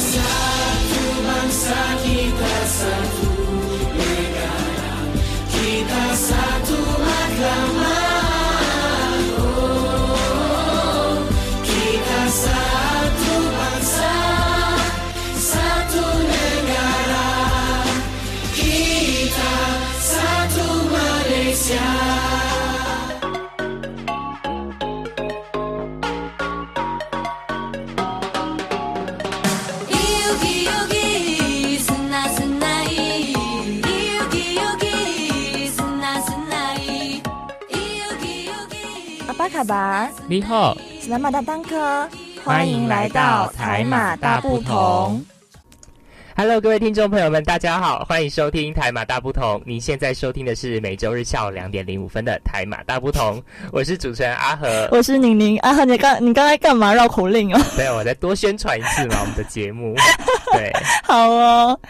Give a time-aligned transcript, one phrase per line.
[0.00, 0.39] side.
[39.70, 42.08] 巴，你好，斯拉马达当科，
[42.44, 45.24] 欢迎来到台马大不同。
[46.36, 49.62] Hello，各位听众朋友们，大家好，欢迎收听台马大不同。
[49.64, 54.88] 您现在收听的是每周日下午两点零五分的台马大不同，我是主持人阿和。
[54.90, 57.60] 我是宁宁阿和，你刚你刚才干嘛绕口令哦？
[57.76, 59.94] 对，我再多宣传一次嘛，我们的节目。
[60.52, 60.72] 对，
[61.04, 61.80] 好哦，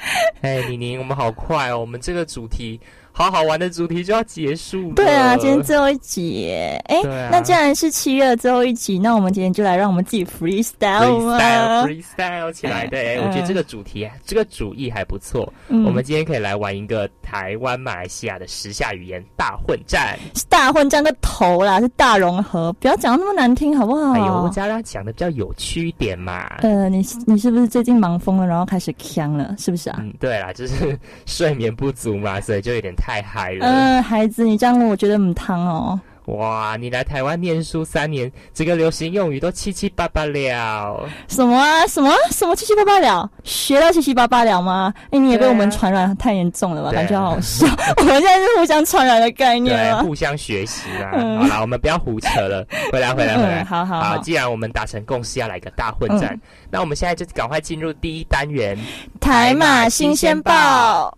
[0.43, 2.79] 哎，宁宁，我们好快哦，我们这个主题
[3.21, 4.95] 好好玩的主题就要结束了。
[4.95, 15.53] 对啊，今天最后一集耶，哎、那既然是七月的最后一集，那我们今天就来让我们自己 freestyle 嘛 freestyle freestyle 起来的，哎，嗯 我觉得这个主题这个主意还不错。
[15.69, 20.19] 嗯我们今天可以来玩一个台湾马来西亚的时下语言大混战。
[20.35, 24.13] 是大混战个头啦，是大融合，不要讲得那么难听好不好？
[24.13, 26.47] 哎呦，我只要让讲的比较有趣一点嘛。
[26.63, 29.99] 呃，你你是不是最近忙疯了，然后开始呛了，是不是啊？
[30.01, 33.67] 嗯，对啦，就是 睡眠不足嘛，所以就有点太嗨了。
[33.67, 35.99] 嗯、孩子，你这样问我觉得很烫哦。
[36.27, 41.11] 哇，你来台湾念书三年，这个流行用语都七七八八了。
[41.27, 41.85] 什么啊？
[41.89, 43.29] 什么什么七七八八了？
[43.43, 44.95] 学到七七八八了吗？
[45.11, 46.91] 哎、你也被我们传染太严重了吧？
[46.91, 47.67] 啊感觉好好笑。
[47.99, 51.11] 我们现在是互相传染的概念对，互相学习啦。
[51.15, 53.63] 嗯好啦，我们不要胡扯了，回来，回来，回来。
[53.63, 54.19] 嗯，好好好，好。
[54.19, 58.79] 既然我们达成共识要来个大混战，嗯那我们现在就赶快进入第一单元。
[59.21, 61.13] 台马新鲜报，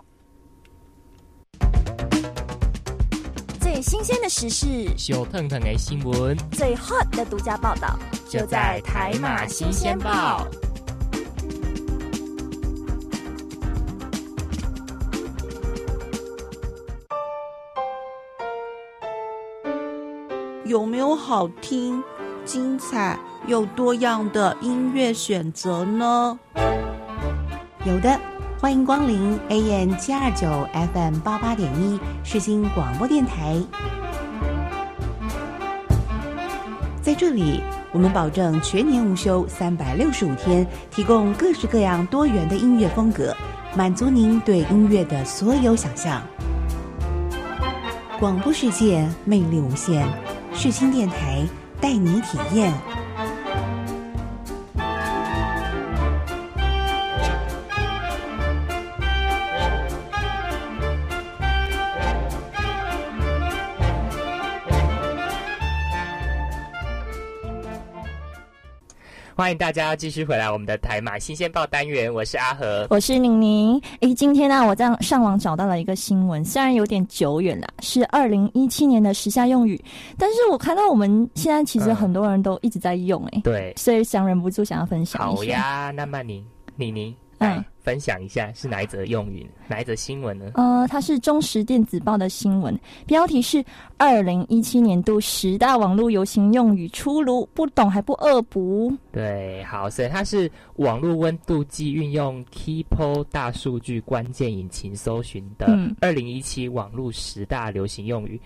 [3.82, 4.66] 新鲜的时事，
[4.96, 7.98] 小腾腾的新闻最 hot 的独家报道，
[8.28, 10.46] 就在台马新鲜报。。
[20.64, 22.02] 有没有好听、
[22.44, 23.18] 精彩
[23.48, 26.38] 又多样的音乐选择呢？
[27.84, 28.18] 有的，
[28.62, 30.46] 欢迎光临 AM 七二九
[30.94, 33.60] FM 八八点一世新广播电台。
[37.02, 43.36] 在这里，我们保证全年无休，三百六十五天，提供各式各样多元的音乐风格，
[43.74, 46.22] 满足您对音乐的所有想象。
[48.20, 50.06] 广播世界魅力无限，
[50.54, 51.44] 世新电台
[51.80, 52.72] 带你体验。
[69.34, 72.86] 欢迎大家继续回来我们的台马新鲜报单元，我是阿和。
[72.90, 73.80] 我是宁宁。
[74.00, 79.82] 诶，今天呢、我在上网找到了一个新闻，虽然有点久远了，是二零一七年的时下用语，
[80.18, 85.36] 但是我看到我们现在其实嗯很多人都一直在用、诶，对，所以想忍不住想要分享一下。
[85.36, 86.44] 好呀，那么你
[86.76, 90.52] 你你嗯来分享一下是哪一则用语，哪一则新闻呢？
[90.54, 93.64] 呃，它是中时电子报的新闻，标题是
[93.98, 108.40] “二零一七年度十大网络流行用语出炉，不懂还不恶补对，好，所以它是网络温度计运用 Keepo 大数据关键引擎搜寻的嗯二零一七网络十大流行用语。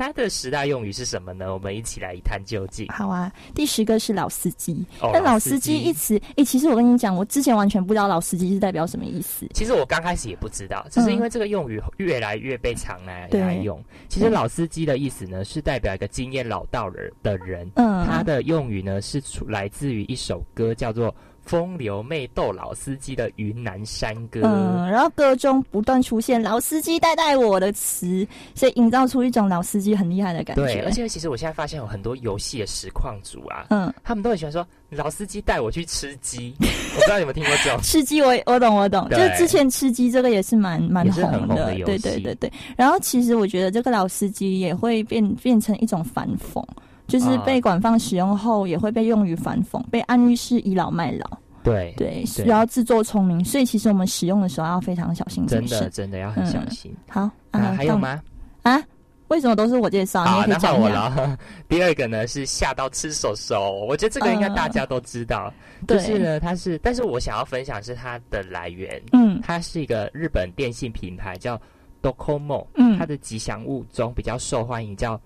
[0.00, 1.52] 它的十大用语是什么呢？
[1.52, 2.86] 我们一起来一探究竟”。。
[2.88, 4.82] 好啊，第十个是老司机。
[5.02, 9.46] 哦那老司机一词，诶，其实我跟你讲，我之前完全不知道老司机是代表什么意思。
[9.52, 13.78] 其实我刚开始也不知道，只是因为这个用语越来越被常来对来用。
[14.08, 17.70] 其实老司机的意思呢，是代表一个经验老道人的人。
[17.74, 21.12] 嗯，它的用语呢是出来自于一首歌，叫做
[21.50, 24.40] 《风流妹斗老司机》的云南山歌。
[24.44, 28.24] 嗯，然后歌中不断出现“老司机带带我”的词，
[28.54, 30.62] 所以营造出一种老司机很厉害的感觉。
[30.62, 36.54] 对，而且其实我现在发现有很多游戏的实况主啊，嗯，他们都很喜欢说老司机带我去吃鸡。
[36.94, 37.80] 我不知道你们听过这种。
[37.82, 42.52] 吃鸡我我懂我懂，就是之前吃鸡这个也是蛮蛮红红的游对戏对对对。
[42.76, 46.64] 然后其实我觉得这个老司机也会变变成一种反讽，
[47.10, 55.68] 就是啊被广泛使用后也会被用于反讽，被暗喻是倚老卖老，对，对，对然后自作聪明，所以其实我们使用的时候要非常小心谨慎。
[55.68, 56.94] 真的真的要很小心。
[57.08, 57.98] 好，啊，还有？
[57.98, 58.22] 吗？
[58.62, 58.82] 啊，
[59.28, 60.24] 为什么都是我介绍？
[60.24, 60.88] 你好，那换我。
[60.88, 61.38] 了。
[61.68, 65.52] 第二个呢是吓到吃手手，我觉得这个应该大家都知道。
[65.86, 71.60] 就对是呢，它是，但是我想要分享是它的来源，嗯它是一个日本电信品牌叫
[72.02, 75.20] Docomo，嗯它的吉祥物中比较受欢迎叫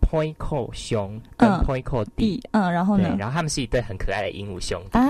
[0.00, 2.36] Poinco 熊跟嗯 Poinco 弟。
[2.36, 3.14] 弟，嗯，然后呢，？
[3.18, 4.98] 然后他们是一对很可爱的鹦鹉兄弟。
[4.98, 5.08] 啊，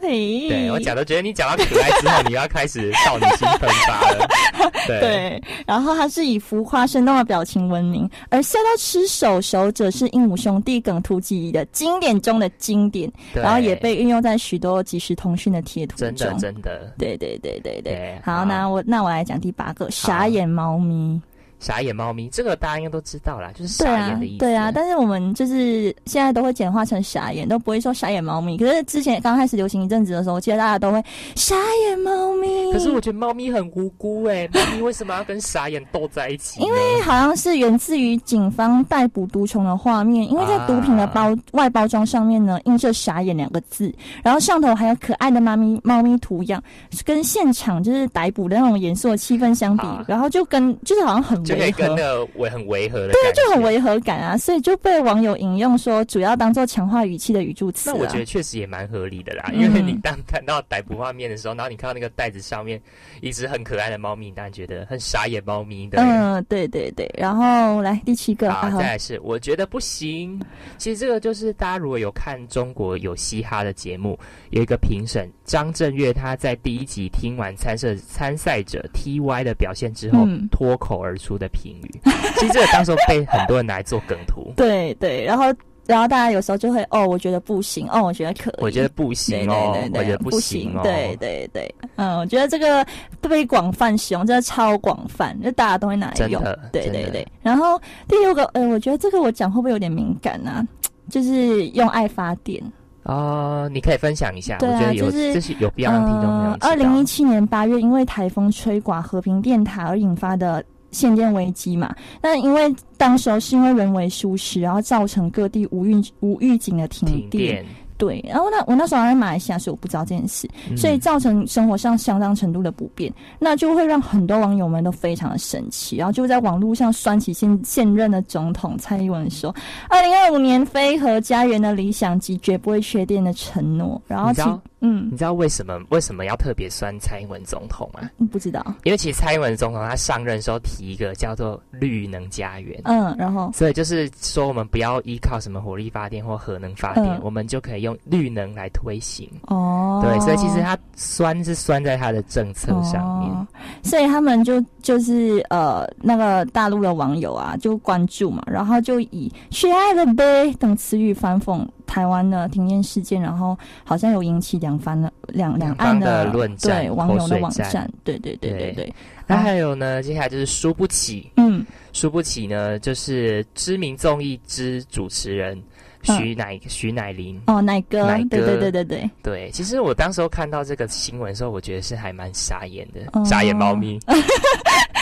[0.00, 4.28] 嘿，对我讲都觉得你讲到可爱之后，你要开始少女心喷发了。
[4.86, 16.38] 对，对，然后它是以浮夸生动的表情闻名，而笑到吃手手者是鹦鹉兄弟梗图记忆的经典中的经典，然后也被运用在许多即时通讯的贴图真的中。
[16.38, 21.20] 真的对对对对对好那我那我来讲第八个傻眼猫咪。
[21.60, 28.56] 傻眼猫咪，这个大家应该都知道啦，就是傻眼的意思。，对啊，但是我们就是现在都会简化成傻眼，都不会说傻眼猫咪。
[28.56, 31.02] 可是之前刚开始流行一阵子的时候，我记得大家都会
[31.36, 31.54] 傻
[31.86, 32.72] 眼猫咪。
[32.72, 36.60] 可是我觉得猫咪很无辜哎、猫咪为什么要跟傻眼斗在一起？
[36.62, 46.62] 因为好像是源自于警方逮捕毒虫的画面，因为在毒品的包、外包装上面呢，印着“傻眼”两个字，然后上头还有可爱的猫咪猫咪图样，
[47.04, 51.78] 跟现场就是逮捕的那种严肃的气氛相比啊，然后就跟就是好像很就可以违和。
[51.78, 57.92] 跟那个违很违和的对啊，就很违和感啊，所以就被网友引用说，主要当做强化语气的语助词、啊。
[57.94, 62.80] 那我觉得确实也蛮合理的啦，嗯因为你当看到逮捕画面的时候，然后你看到那个袋子上面
[63.20, 66.00] 一只很可爱的猫咪，你当然觉得很傻眼猫咪的。
[66.00, 70.40] 嗯，对对对，然后来第七个，好，啊再来是我觉得不行。
[70.78, 74.18] 其实这个就是大家如果有看中国有嘻哈的节目，
[74.50, 82.00] 有一个评审张震岳，他在第一集听完参赛参赛者 T.Y 的表现之后嗯脱口而出的评语，
[82.38, 84.52] 其实这个当时候被很多人拿来做梗图。
[84.56, 85.46] 对对，然后
[85.86, 90.80] 然后大家有时候就会哦，我觉得不行，哦，我觉得可以，我觉得不行哦，对对对，我觉得不行哦。
[90.84, 92.86] 对对对，嗯，我觉得这个
[93.22, 96.40] 被广泛使用，真的超广泛，就大家都会拿来用，
[96.70, 97.26] 对对对。
[97.42, 100.64] 然后第六个，呃，我觉得这个我讲会不会有点敏感啊？
[101.08, 102.62] 就是用爱发电，
[103.02, 106.56] 哦，你可以分享一下，对啊我觉得有就是这是有必要让听众朋友。
[106.60, 117.64] 二零一七年八月，因为台风吹刮和平电塔而引发的限电危机嘛，那因为当时候是因为人为疏失，然后造成各地无预无预警的停停电，
[117.96, 120.76] 对，然后那我那时候还在马来西亚，所以我不知道这件事，嗯。
[120.76, 129.54] 所以造成生活上相当程度的不便，那就会让很多网友们都非常的生气，然后就在网络上酸起现现任的总统蔡英文说，
[129.88, 134.42] 二零二五年飞和家园的理想及绝不会缺电的承诺，然后其
[134.80, 138.08] 嗯你知道为什么为什么要特别酸蔡英文总统吗？
[138.32, 142.80] 不知道，因为其实蔡英文总统他上任的时候提一个叫做绿能家园。
[142.84, 149.28] 嗯，然后所以就是说，我们不要依靠什么火力发电或核能发电，嗯我们就可以用绿能来推行。
[149.48, 153.30] 哦，对，所以其实他酸是酸在他的政策上面。
[153.30, 153.46] 哦
[153.82, 168.72] 所以他们就就是呃那个大陆的网友啊就关注嘛，然后就以“血爱了呗”等词语反讽台湾的停电事件，然后好像有引起两方的两两岸的论战对网友的网站，对对对对。
[168.72, 168.94] 对，
[169.26, 171.66] 那还有呢，接下来就是输不起，嗯。
[171.92, 175.60] 输不起呢，就是知名综艺之主持人
[176.04, 177.40] 徐乃、徐乃麟。
[177.48, 183.24] 哦奶哥，奶哥对对对对对，对，其实我当时候看到这个新闻的时候，我觉得是还蛮傻眼的，哦。
[183.24, 183.98] 傻眼猫咪。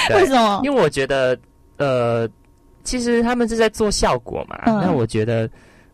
[0.09, 0.63] 对 为什么？
[0.65, 1.39] 因为我觉得，
[1.77, 2.27] 呃，
[2.83, 4.59] 其实他们是在做效果嘛。
[4.65, 4.81] 嗯。
[4.81, 5.49] 那我觉得，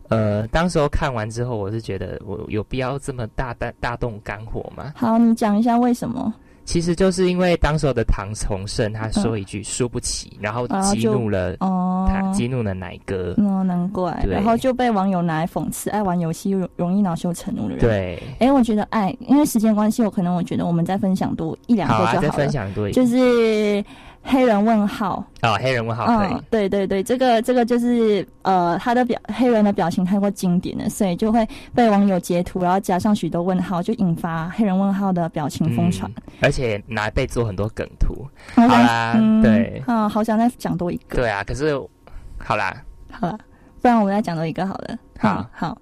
[0.09, 4.93] 呃，当时候看完之后，我是觉得我有必要这么大大大动肝火吗？
[4.95, 6.33] 好，你讲一下为什么？
[6.65, 13.35] 其实就是因为当时候的唐崇盛他说一句输不起，然后激怒了哦，他，激怒了奶哥。
[13.37, 22.31] 哦，难怪，然后就被网友拿来讽刺爱玩游戏容容易恼羞成怒的人。，对，哎，我觉得爱，因为时间关系，我可能我觉得我们再分享多一两个就好了。
[22.31, 23.85] 分享多一就是
[24.27, 36.09] 黑人问号，哦，黑人问号可以嗯，，对对对，这个这个就是呃，他的表黑人的表情太过经典了，所以就会被网友截图，然后加上许多问号，就引发黑人问号的表情疯传。
[36.17, 38.27] 嗯而且拿来被做很多梗图。
[38.55, 41.17] 好啦嗯对啊，好想再讲多一个。
[41.17, 41.79] 对啊，可是
[42.37, 42.75] 好啦，
[43.11, 43.37] 好啦，
[43.81, 44.97] 不然我们再讲多一个好了。
[45.19, 45.77] 好嗯好。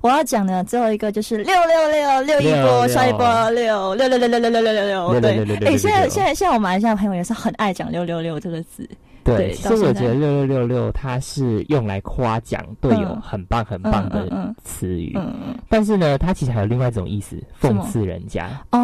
[0.00, 5.56] 我要讲的最后一个就是六六六六一波六刷一波六六六六六六六六六六六对。
[5.66, 8.88] 哎，现在六现在现在我马来西亚朋友也是很爱讲六六六这个字，
[9.22, 13.22] 对其实我觉得六六六六它是用来夸奖队友嗯。
[13.22, 15.18] 很棒很棒的词语，
[15.68, 18.48] 但是呢，它其实还有另外一种意思，讽刺人家。
[18.72, 18.80] 哦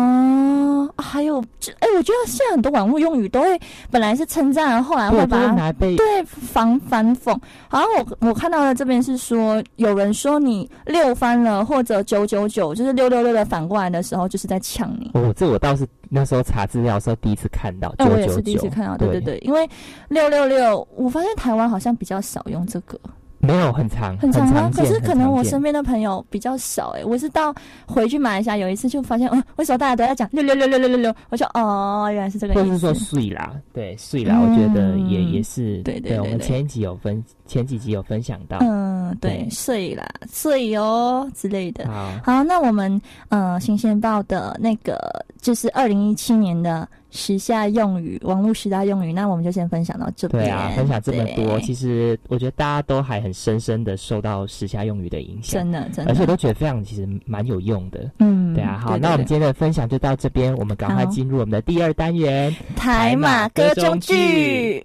[0.97, 7.37] 啊还有这哎，我觉得现在很多网络用语都会本来是称赞，后来会把对反反讽。
[7.68, 15.11] 好像我我看到的这边是说，有人说你六翻了，或者九九九，就是六六六的反过来的时候，就是在呛你。
[15.14, 19.68] 哦，这我倒是那时候查资料的时候第一次看到，哎，九九我也是第一次九，看到，对对对，因为
[20.09, 22.99] 六六六，我发现台湾好像比较少用这个，
[23.40, 27.54] 没有很长，很长可是可能我身边边的朋友比较少，哎，我是到
[27.87, 31.14] 回去马来西亚有一次就发现，嗯，为什么大家都在讲六六六六六六六？
[31.28, 32.62] 我就哦，原来是这个意思。
[32.62, 41.87] 或是说碎啦，对碎啦，嗯我觉得也也是，对对我们前几集有分，前几集有分享到，嗯，对对，睡啦，睡哦之类的。
[41.88, 44.99] 好，好，那我们呃新鲜报的那个
[45.40, 50.45] 就是二零一七年的时下用语，网络时代用语，那我们就先分享到这边。
[50.45, 58.11] 对啊，分享这么多，其实我觉得大家都还很深深的受到时下用语的影响，真的真的，而且都觉得非常其实蛮有用的。
[58.19, 62.55] 嗯，对啊，好，对那我们今天的分享就到这边，我们赶快好进入我们的第二单元。
[62.76, 64.85] 台马歌中剧。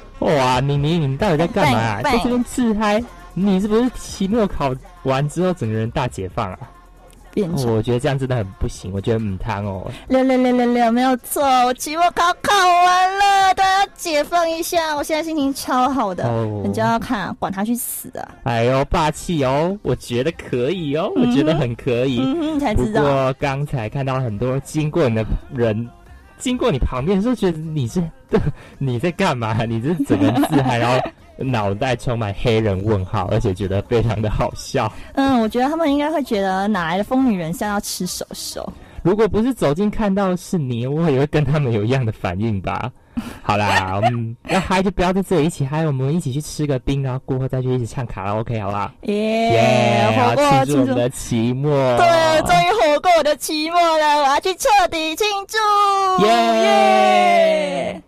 [0.21, 3.03] 哇，你你你到底在干嘛、在这边自嗨？
[3.33, 4.73] 你是不是期末考
[5.03, 6.59] 完之后整个人大解放啊？
[7.33, 9.89] 变我觉得这样真的很不行，我觉得很贪哦。
[10.09, 16.25] 六六六六六，没有错，我期末考考完了，大家解放一下，我现在心情超好的。
[16.27, 18.35] 哦人家要看啊，管他去死啊！
[18.43, 19.77] 哎呦，霸气哦！
[19.81, 22.19] 我觉得可以哦，我觉得很可以。
[22.19, 23.01] 嗯哼，你才知道。
[23.01, 25.89] 过刚才看到很多经过你的人，
[26.41, 28.03] 经过你旁边的时候，觉得你是
[28.79, 29.63] 你在干嘛？
[29.63, 30.99] 你这整个人自嗨，然后
[31.37, 34.91] 脑袋充满黑人问号，而且觉得非常的好笑。
[35.13, 38.73] 嗯，我觉得他们应该会觉得哪来的疯女人像要吃手手。
[39.03, 42.91] 如果不是走近看到是你，我也会跟他们有一样的反应吧。
[43.43, 48.91] 好啦，我们要嗨就不要在这里一起嗨，我们一起去吃个冰，然后过后再去一起唱卡拉 OK，好不好？
[49.03, 50.07] 耶，
[50.65, 50.95] 庆祝我们！
[50.95, 51.71] 的期末。
[51.97, 56.25] 对，终于活过我的期末了，我要去彻底庆祝！
[56.25, 58.01] 耶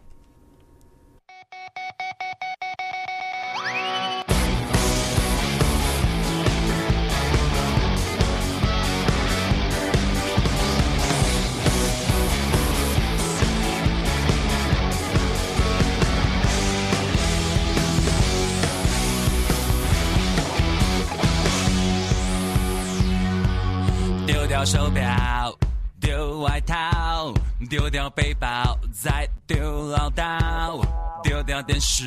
[24.63, 25.53] 掉手表，
[25.99, 27.33] 丢外套，
[27.69, 30.81] 丢掉背包，再丢唠叨，
[31.21, 32.05] 丢掉电视，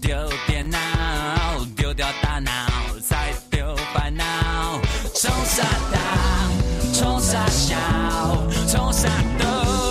[0.00, 0.78] 丢电脑，
[1.76, 2.50] 丢掉大脑，
[3.06, 4.24] 再丢烦恼。
[5.14, 5.98] 冲啥大，
[6.94, 7.76] 冲啥小，
[8.66, 9.06] 冲啥
[9.38, 9.87] 都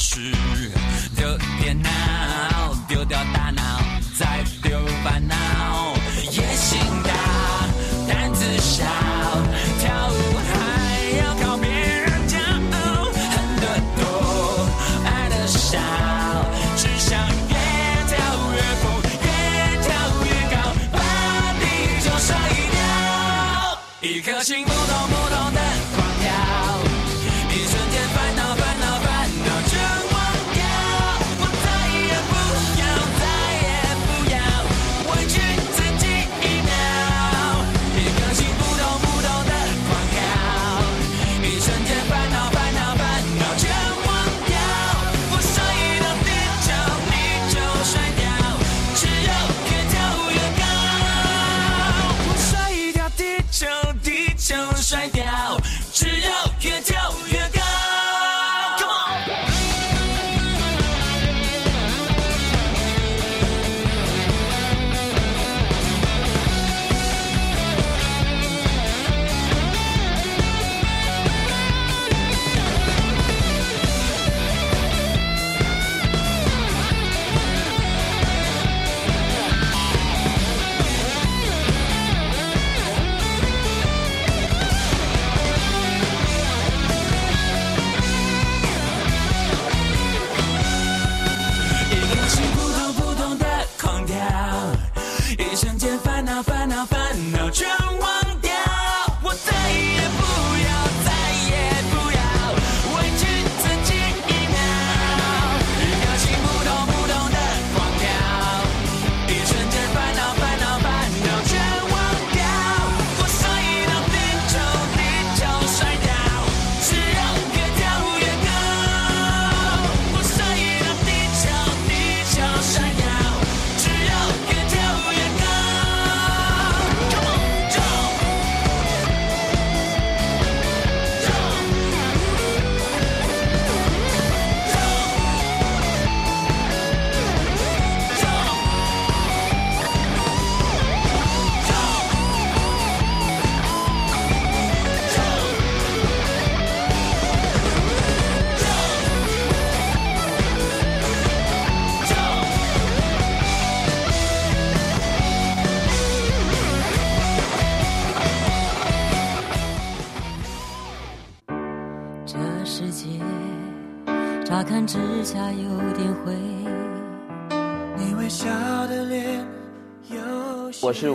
[0.00, 0.79] 是。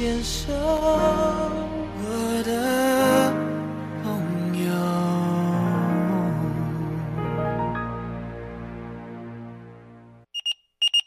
[0.00, 2.08] 牵手，我
[2.46, 3.30] 的
[4.02, 4.08] 朋
[4.64, 4.72] 友。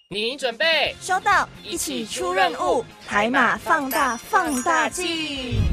[0.10, 5.73] 你准备收到，一起出任务，海马放大放大镜。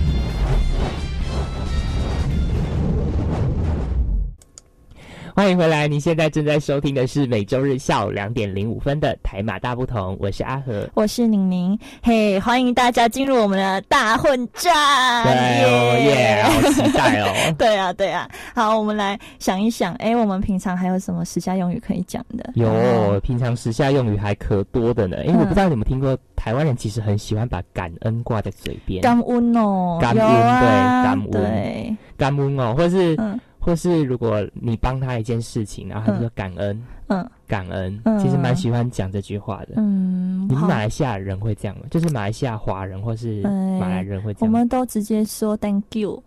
[5.40, 10.86] 欢迎回来，您现在正在收听的是每周日下午两点零五分的台马大不同，我是阿和。
[10.92, 17.32] 我是宁宁，嘿，欢迎大家进入我们的大混战，对哦耶，好期待哦！
[17.56, 22.52] 对啊，对啊，好，我们来想一想，哎，我们平常还有什么时下用语可以讲的？
[22.54, 25.24] 有，平常时下用语还可多的呢。
[25.24, 37.30] 因为我不知道你们听过，台湾人其实很喜欢把感恩挂在嘴边，感恩哦，感恩对感恩对，感恩哦，或是、嗯或是如果你帮他一件事情，然后他就说感恩，嗯。
[37.46, 38.18] 感恩，嗯。
[38.18, 39.74] 其实蛮喜欢讲这句话的。
[39.76, 41.84] 嗯，你们马来西亚人会这样吗？
[41.90, 44.58] 就是马来西亚华人或是哎马来人会这样吗？
[44.58, 46.22] 我们都直接说 thank you，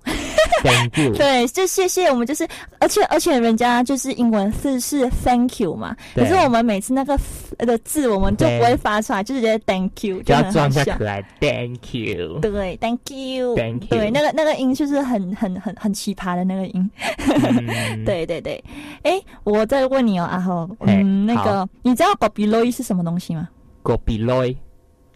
[0.61, 1.13] ？Thank you。
[1.15, 2.47] 对，就谢谢我们就是，
[2.79, 7.17] 而且而且人家就是英文字是 thank you 嘛，可是我们每次那个
[7.59, 12.39] 的字我们就不会发出来，就直接 thank you，就要装一下可爱，Thank you。
[12.39, 18.63] 对，thank you，Thank you 对，那个那个音就是很很很很奇葩的那个音，嗯，对 对对。
[19.03, 23.49] 哎，我再问你哦，阿豪，嗯，那个你知道 g o b i l o y 是什么东西吗
[23.83, 24.53] ？g o b i l o y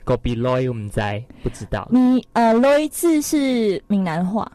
[0.06, 4.50] g o b i l o y 我们在不知道你呃 loy 字是闽南话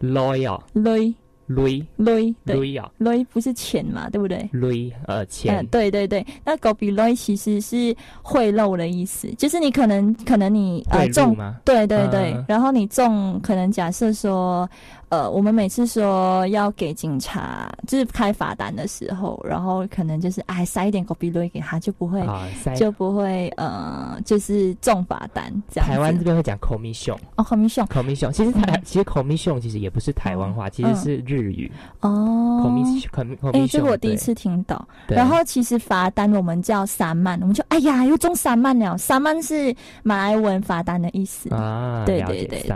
[0.00, 11.36] loy 哦 loy，loy loy 对 loy 哦 loy 不是钱嘛，对不对？，loy 呃嗯，钱，对对对，那 l o y 其实是贿赂的意思，就是你可能可能你呃中？
[11.64, 14.68] 对对对，嗯然后你中可能假设说，
[15.08, 22.26] 呃，我们每次说要给警察，就是开罚单的时候，然后可能就是哎塞一点狗鼻瑞给他，就不会、
[22.74, 25.88] 就不会呃，就是中罚单这样。
[25.88, 27.16] 台湾这边会讲 commission。
[27.36, 31.70] 哦，很明显 commission 其实台、嗯其实 commission 其实也不是台湾话，其实是日语。
[32.00, 32.64] 哦。
[32.64, 34.86] commission commission，哎、这个我第一次听到。
[35.06, 38.98] 然后其实罚单我们叫三曼，我们就哎呀又中三曼了。
[38.98, 41.52] 三曼是马来文罚单的意思。
[41.54, 42.66] 啊，对对对。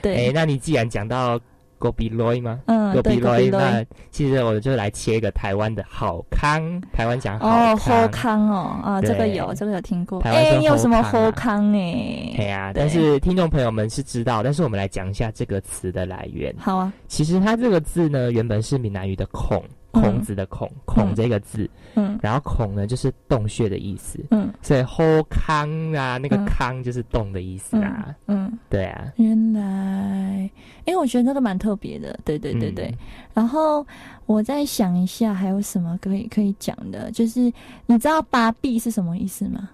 [0.00, 1.38] 对，哎，那你既然讲到
[1.82, 3.38] g o b i l o y 吗嗯，g o 对 b i 狗 l o
[3.38, 3.58] 鼻 y 瑞。
[3.60, 8.10] 那其实我就来切一个台湾的好康，台湾讲哦，好后康。
[8.12, 10.20] 康哦，啊，这个有，这个有听过。
[10.22, 12.44] 台湾说哎，你有什么好康啊后康哎哎？
[12.44, 16.54] 呀，但是听众朋友们是知道，但是我们来讲一下这个词的来源。
[16.58, 22.18] 好啊，其实它这个字呢，原本是闽南语的孔，嗯孔子的孔，孔这个字，嗯。
[22.20, 24.52] 然后孔呢就是洞穴的意思，嗯。
[24.62, 26.44] 所以后康啊，那个嗯。
[26.46, 30.50] 康就是洞的意思啊，嗯，对啊，原来，
[30.84, 32.86] 因为我觉得那个蛮特别的，对对对对。
[32.86, 32.98] 嗯。
[33.34, 33.86] 然后
[34.26, 37.10] 我再想一下，还有什么可以可以讲的？
[37.12, 37.40] 就是
[37.86, 39.70] 你知道“八臂”是什么意思吗？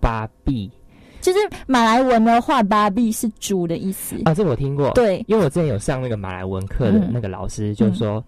[0.00, 0.70] 八臂。
[1.20, 4.16] 就是马来文的话，“八臂”是猪的意思。
[4.24, 7.10] 啊，这我听过，对，因为我之前有上那个马来文课的嗯。
[7.12, 8.24] 那个老师就说，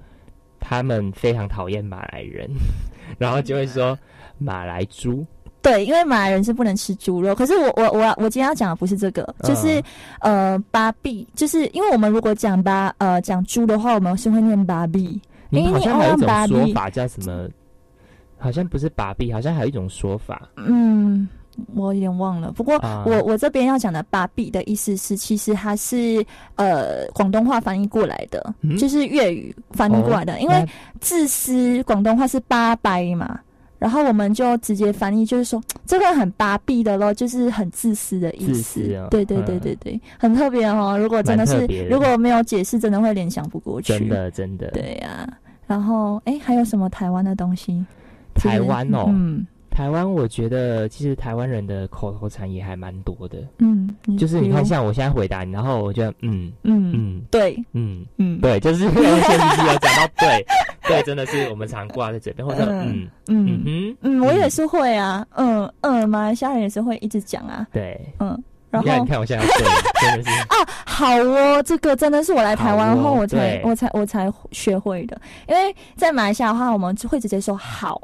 [0.66, 2.48] 他们非常讨厌马来人，
[3.18, 3.96] 然后就会说
[4.38, 5.24] 马来猪，
[5.60, 7.34] 对，因为马来人是不能吃猪肉。
[7.34, 9.82] 可是我我我我今天要讲的不是这个，就是、
[10.20, 15.20] 呃巴比，就是因为我们如果讲巴呃讲猪的话，我们是会念巴比。
[15.50, 17.46] 你们好像还有一种说法叫什么？
[18.38, 20.48] 好像不是把币，好像还有一种说法。
[20.56, 21.28] 嗯，
[21.74, 22.52] 我有点忘了。
[22.52, 26.24] 不过啊我、我这边要讲的“八币”的意思是，其实它是
[26.56, 30.40] 呃广东话翻译过来的，嗯就是粤语翻译过来的。
[30.40, 30.66] 因为
[31.00, 33.40] 自私广东话是八掰嘛，
[33.78, 38.80] 然后我们就直接翻译，就是说这个很八币的咯，就是很自私的意自思。
[39.10, 40.96] 对对对对对，很特别哦。
[40.98, 43.98] 如果真的是如果没有解释，真的会联想不过去。
[43.98, 44.68] 真的真的。
[44.68, 45.28] 对呀、
[45.66, 47.84] 然后哎，还有什么台湾的东西？
[48.34, 56.92] 台湾哦，嗯台湾我觉得其实台湾人的口头禅也还蛮多的，嗯，就是你看，像我现在回答你，然后我觉得嗯嗯。
[56.94, 57.22] 嗯。
[57.28, 58.40] 对，嗯，嗯。
[58.40, 60.46] 对，就是用前提有讲到对
[60.86, 63.96] 对，真的是我们常挂在嘴边，或者嗯嗯嗯。
[64.02, 68.00] 嗯，我也是会啊，嗯嗯，马来西亚人也是会一直讲啊，对。
[68.20, 69.44] 嗯，然后你看，我现在
[70.00, 70.30] 真的是。
[70.42, 70.54] 啊，
[70.86, 78.00] 好哦，这个真的是我来台湾后我才我才我才学会的，因为在马来西亚的话，我们会直接说好，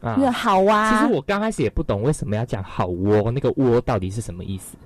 [0.00, 0.16] 啊。
[0.16, 0.90] 就是好啊。
[1.02, 4.76] 其实我刚开始也不懂为什么要讲好窝，那个窝到底是什么意思？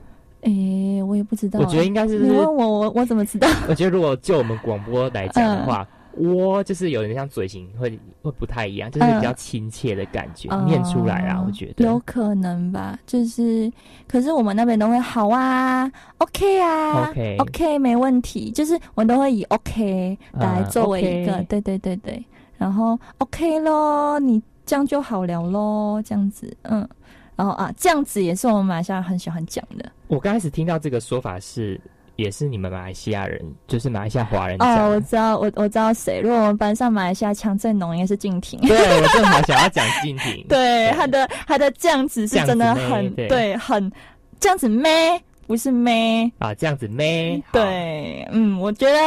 [0.42, 3.48] 诶，我也不知道，我觉得应该是你问我，我我怎么知道？
[3.68, 5.86] 我觉得如果就我们广播来讲的话，
[6.18, 11.84] 窝就是有点像嘴型会会不太一样，就是比较亲切的感觉，念出来啊，哦我觉得。
[11.86, 13.72] 有可能吧，就是，
[14.06, 22.22] 可是我们那边都会好啊，OK 啊 OK OK 没问题，就是我们都会以 OK 来啊作为一个对对对对，
[22.58, 26.88] 然后 OK 咯，你这样就好了喽，这样子，嗯，
[27.36, 29.90] 然后啊，这样子也是我们马来西亚人很喜欢讲的。
[30.08, 31.80] 我刚开始听到这个说法是，
[32.16, 35.00] 也是你们马来西亚人，就是马来西亚华人讲哦，我。
[35.00, 36.20] 知道，我我知道谁。
[36.20, 38.60] 如果我们班上马来西亚腔最浓，应该是静婷。
[38.60, 40.44] 对，我正好想要讲静婷。
[40.48, 43.90] 对，他的他的这样子是真的很对对，很
[44.38, 46.30] 这样子咩，不是咩。
[46.38, 47.42] 啊，这样子咩？
[47.46, 48.98] 好，对，嗯，我觉得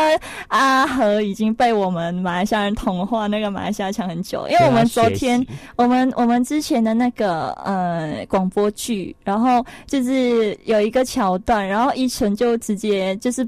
[0.48, 5.46] 阿和已经被我们马来西亚人同化那个马来西亚腔很久，因为我们昨天
[5.76, 13.48] 我们我们之前的那个呃广播剧，然后就是有一个桥段，然后依晨就直接就是。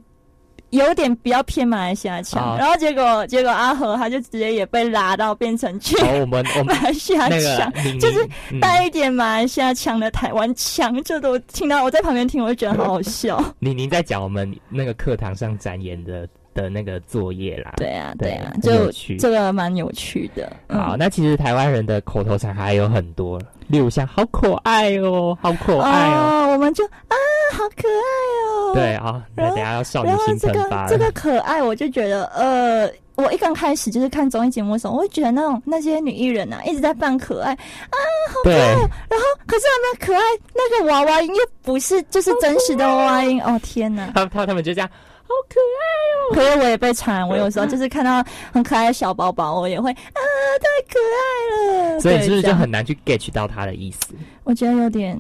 [0.71, 2.57] 有点比较偏马来西亚腔，啊。
[2.57, 8.27] 然后结果结果阿和他就直接也被拉到变成去哦，我们我们 马来西亚那个腔，你就是
[8.61, 13.43] 带一点马来西亚腔的台湾腔，就都听到我在旁边听，我就觉得好好笑。
[13.59, 16.27] 你您在讲我们那个课堂上展演的
[16.59, 17.73] 的那个作业啦。
[17.77, 20.51] 对啊，对对啊，很就这个蛮有趣的。
[20.67, 27.15] 嗯好，那其实台湾人的口头禅还有很多，例如像“好可爱哦”“好可爱哦哦，我们就啊，
[27.53, 28.09] 好可爱”，
[28.49, 28.73] 哦。
[28.73, 30.85] 对啊，那等一下要少女然后心这个。
[30.87, 37.97] 这个可爱，我就觉得呃，我一刚开始就是看综艺节目的时候，我会觉得那种那些女艺人啊，一直在扮可爱啊，
[38.31, 38.89] 好可爱哦。
[39.09, 40.21] 然后可是他们可爱
[40.53, 44.11] 那个娃娃音又不是就是真实的娃娃音，哦天哪！
[44.15, 44.89] 他他他们就这样，
[45.29, 46.33] 好可爱哦。
[46.33, 50.19] 可是我也被传染，我有时候就是看到很可爱的小宝宝，我也会啊，
[50.59, 51.99] 太可爱了。
[51.99, 54.15] 所以是不是就很难去 get 到他的意思？
[54.43, 55.17] 我觉得有点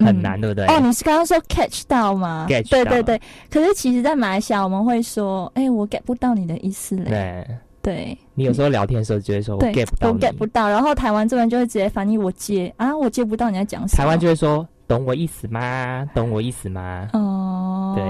[0.00, 0.66] 很难，对不对？
[0.66, 3.20] 哦，你是刚刚说 catch 到吗 Catch 到对对对。
[3.48, 7.04] 可是其实，在马来西亚我们会说，哎、我 get 不到你的意思嘞。
[7.04, 7.46] 对，
[7.82, 10.68] 对你有时候聊天的时候就会说我 get 不到我，get 不到。
[10.68, 14.02] 然后台湾这边就会直接翻译我接啊，我接不到你在讲什么。
[14.02, 16.04] 台湾就会说懂我意思吗？
[16.14, 17.08] 懂我意思吗？
[17.12, 18.04] 哦，对。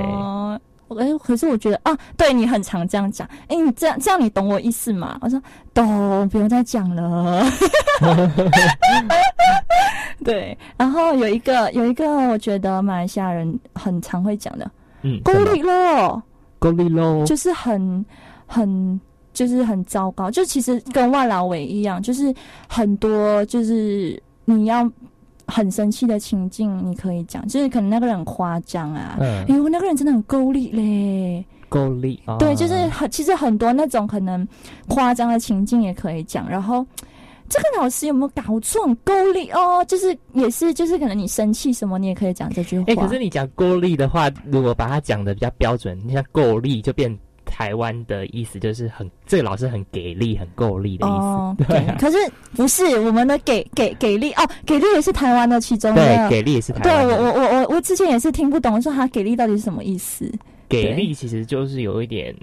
[0.88, 5.18] 哎、可是我觉得啊，对你很常这样讲，哎、你这样这样你懂我意思吗？
[5.20, 5.40] 我说
[5.74, 7.44] 懂，不用再讲了。
[10.24, 14.70] 对，然后有一个有一个，我觉得马来西亚人很常会讲的，
[15.02, 16.22] 嗯，孤立咯，
[16.58, 18.04] 够力喽，就是很
[18.46, 19.00] 很
[19.32, 22.34] 就是很糟糕，就其实跟外劳委一样，就是
[22.68, 24.90] 很多就是你要
[25.46, 34.46] 很生气的情境，你可以讲，就是可能那个人很夸张啊，嗯哎，呦那个人真的很够力嘞，够力，啊对，就是很其实很多那种可能
[34.88, 36.86] 夸张的情境也可以讲，然后。
[37.48, 38.82] 这个老师有没有搞错？
[38.82, 42.84] 很够力哦，就是也是就是可能你生气什么，你也可以讲这句话。
[42.88, 51.14] 哎、可是你讲够力的话，如果把它讲的比较标准，你像够力就变台湾的意思就是很这个老师很给力、很够力的意思。
[51.14, 52.18] 哦， 对啊可是
[52.54, 57.22] 不是我们的给给给力哦，给力也是台湾的其中对，给力也是台湾对我。
[57.22, 60.30] 我我我我之前也是听不懂，说他给力到底是什么意思？
[60.68, 62.34] 给力其实就是有一点，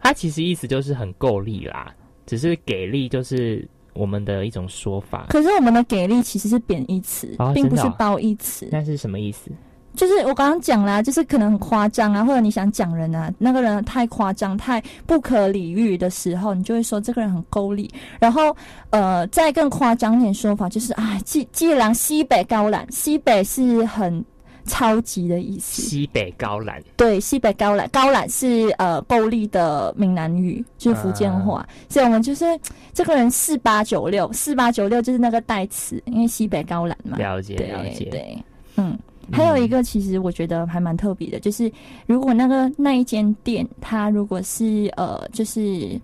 [0.00, 1.92] 他其实意思就是很够力啦，
[2.26, 5.26] 只是给力就是我们的一种说法。
[5.30, 8.68] 可是我们的给力其实是贬义词，哦并不是褒义词。
[8.70, 9.50] 那是什么意思？
[9.96, 17.90] 就是我刚刚讲啦，就是可能很夸张啊，或者你想讲人啊，那个人太夸张、太不可理喻的时候，你就会说这个人很勾力。
[18.18, 18.56] 然后，
[18.90, 24.24] 呃，再更夸张一点说法，就是啊，既既然西北高览，西北是很
[24.64, 25.82] 超级的意思。
[25.82, 32.58] 西北高览，对，西北高览，高览是呃勾力的闽南语，就是福建话，所以我们就是
[32.94, 37.18] 这个人四八九六，四八九六就是那个代词，因为西北高览嘛。
[37.18, 38.38] 了解了解，对，
[38.76, 38.96] 嗯。
[39.32, 41.70] 还有一个，其实我觉得还蛮特别的，就是
[42.06, 46.00] 如果那个那一间店，它如果是呃，就是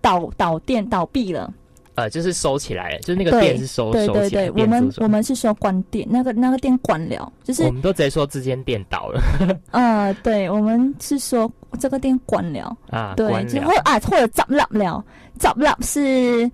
[0.00, 1.52] 倒倒店倒闭了，
[1.94, 9.20] 呃，就是收起来了，就是那个店是收对对对，我们我们是说关店，那个那个店关了，就是我们都直接说这间店倒了。
[9.72, 15.04] 呃，对，我们是说这个店关了啊，对，就或啊或者砸烂了，
[15.38, 16.50] 砸烂是。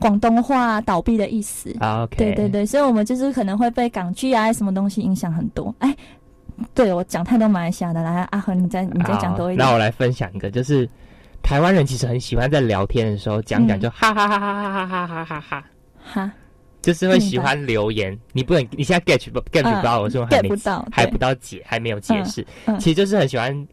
[0.00, 5.72] 广东话倒闭的意思啊，对对对，所以我们就是可能会被港剧啊什么东西影响很多。
[5.78, 5.94] 哎，
[6.74, 9.66] 对我讲太多马来西亚的，来阿和你再你再讲多一点。
[9.66, 10.88] 那我来分享一个，就是
[11.42, 15.64] 台湾人其实很喜欢在聊天的时候讲讲就哈哈哈哈哈哈哈哈哈哈
[16.02, 16.32] 哈，
[16.80, 18.18] 就是会喜欢留言。
[18.32, 20.48] 你不能你现在 get 不 get 不到，我说还没
[20.90, 22.46] 还不到解还没有解释，
[22.78, 23.68] 其实就是很喜欢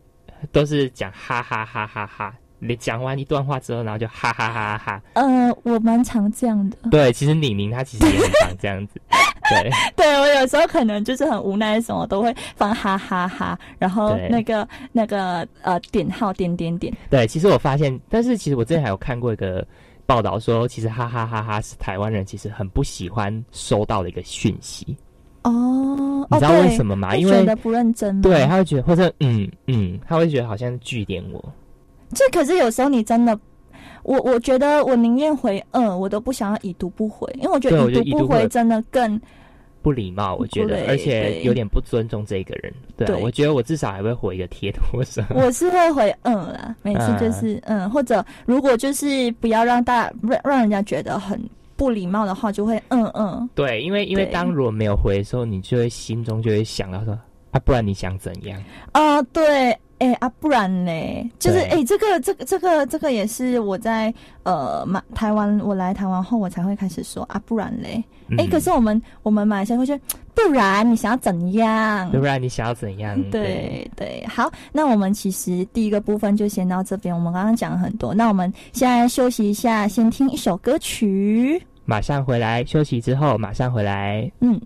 [0.52, 2.36] 都是讲哈哈哈哈哈。
[2.60, 5.02] 你讲完一段话之后，然后就哈哈哈哈哈。
[5.13, 6.78] 呃，我蛮常这样的。
[6.89, 9.00] 对，其实李宁他其实也很常这样子。
[9.50, 16.93] 对，对我有时候可能就是很无奈什么，都会放哈哈哈，然后那个那个呃点号点点点。
[17.10, 19.65] 对，其实我发现，但是其实我之前还有看过一个
[20.06, 24.98] 报道说，其实哈哈哈哈是台湾人其实很不喜欢收到的一个讯息。
[25.43, 27.15] 哦，你知道为什么吗？
[27.15, 28.22] 因为不认真。
[28.22, 31.54] 对，他会觉得，或者嗯嗯，他会觉得好像据点我。
[32.13, 33.38] 这可是有时候你真的，
[34.04, 39.20] 我我觉得我宁愿回嗯，我都不想要已读不回，因为我觉得已读不回真的更
[39.82, 40.36] 不礼貌。
[40.36, 42.74] 我觉得，而且有点不尊重这个人。
[42.98, 45.28] 对，我觉得我至少还会回一个贴图什么。
[45.41, 51.41] 我是会回嗯啦，每次就是 嗯，或者如果就是不要让大让让人家觉得很
[51.76, 53.50] 不礼貌的话，就会嗯嗯。
[53.54, 57.17] 对，因为因为当如果没有回的时候，你就会心中就会想到说
[57.52, 58.62] 啊，不然你想怎样？
[58.93, 59.78] 啊，对。
[60.00, 61.32] 哎啊，不然呢？
[61.40, 68.04] 就是哎，这个这个这个这个也是我在呃马台湾，我来台湾后，我才会开始说啊，不然嘞。
[68.38, 70.00] 哎，可是我们我们马来西亚会说，
[70.36, 72.12] 不然你想要怎样？
[72.12, 73.20] 不然你想要怎样？
[73.32, 77.16] 对对，好，那我们其实第一个部分就先到这边。
[77.16, 81.62] 我们刚刚讲了很多，那我们现在休息一下，先听一首歌曲。
[81.86, 84.30] 马上回来，休息之后马上回来。
[84.42, 84.60] 嗯。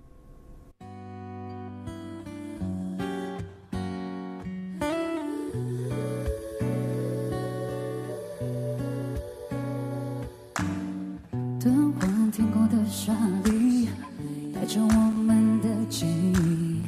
[14.71, 16.81] 着我们的记忆，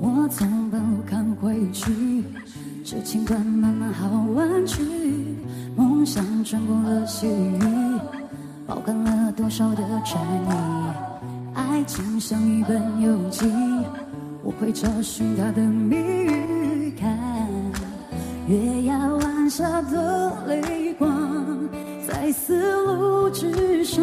[0.00, 2.24] 我从不敢回去。
[2.82, 4.82] 这情感慢慢好弯曲，
[5.76, 7.60] 梦想穿过了细雨，
[8.66, 10.48] 包含了多少的禅意。
[11.52, 13.44] 爱情像一本游记，
[14.42, 16.94] 我会找寻它的谜语。
[16.98, 17.14] 看
[18.46, 21.06] 月牙湾下的泪光，
[22.08, 24.02] 在丝路之上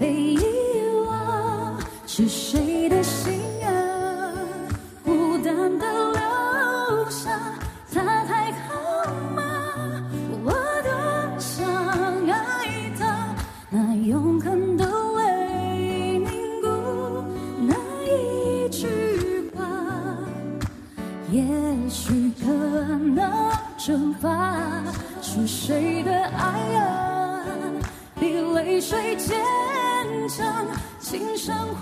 [0.00, 0.40] 被遗，
[2.16, 2.65] 是谁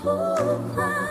[0.05, 0.11] 呼
[0.75, 1.04] 唤，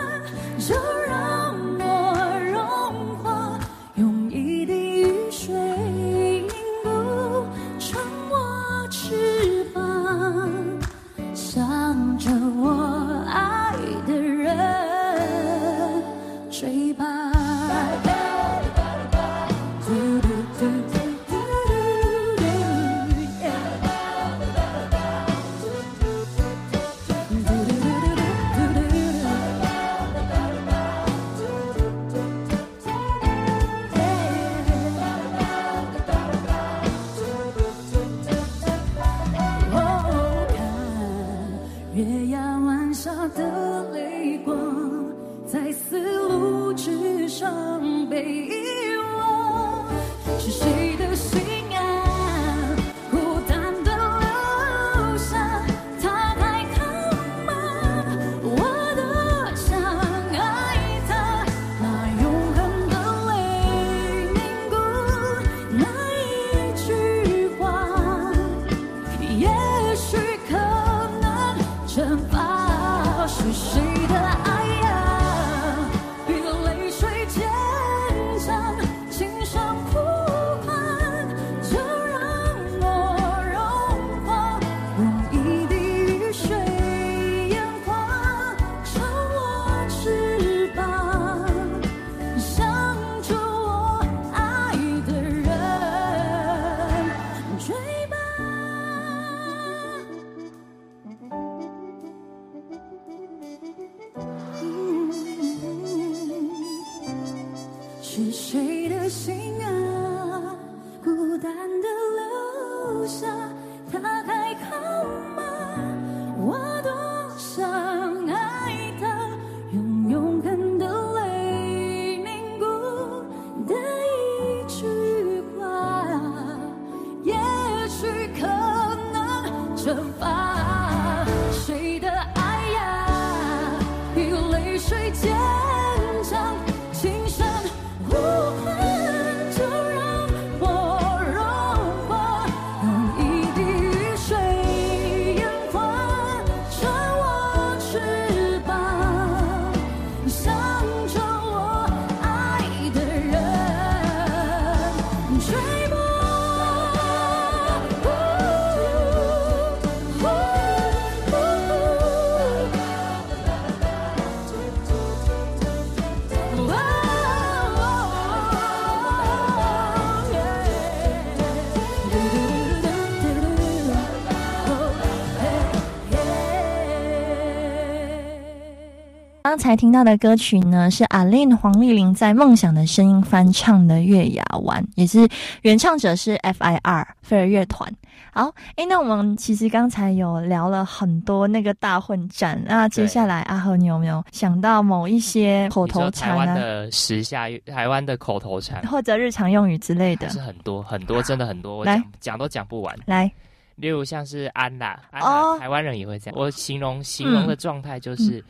[179.54, 185.28] 刚才听到的歌曲呢，是阿令黄丽玲在《梦想的声音》翻唱的《月牙湾》，也是
[185.62, 187.88] 原唱者是 FIR 飞儿乐团。
[188.32, 200.28] 好，哎，那我们其实刚才有聊了很多那个大混战，那接下来阿和你有没有想到某一些口头禅啊，的时下台湾的口头禅或者日常用语之类的？
[200.30, 202.92] 是很多很多，真的很多，我来讲讲都讲不完。
[203.06, 203.30] 来，
[203.76, 206.36] 例如像是安娜，安哦啦，台湾人也会这样。
[206.36, 208.44] 我形容形容的状态就是，